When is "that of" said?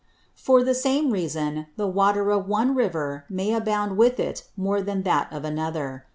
5.03-5.45